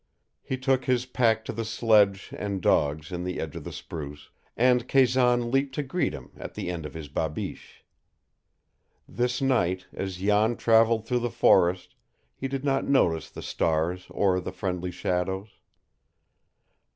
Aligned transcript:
He 0.41 0.57
took 0.57 0.85
his 0.85 1.05
pack 1.05 1.45
to 1.45 1.53
the 1.53 1.63
sledge 1.63 2.33
and 2.35 2.59
dogs 2.59 3.11
in 3.11 3.23
the 3.23 3.39
edge 3.39 3.55
of 3.55 3.63
the 3.63 3.71
spruce, 3.71 4.31
and 4.57 4.87
Kazan 4.87 5.51
leaped 5.51 5.75
to 5.75 5.83
greet 5.83 6.11
him 6.11 6.31
at 6.37 6.55
the 6.55 6.71
end 6.71 6.87
of 6.87 6.95
his 6.95 7.07
babiche. 7.07 7.85
This 9.07 9.43
night 9.43 9.85
as 9.93 10.17
Jan 10.17 10.57
traveled 10.57 11.05
through 11.05 11.19
the 11.19 11.29
forest 11.29 11.93
he 12.35 12.47
did 12.47 12.63
not 12.63 12.87
notice 12.87 13.29
the 13.29 13.43
stars 13.43 14.07
or 14.09 14.39
the 14.39 14.51
friendly 14.51 14.89
shadows. 14.89 15.49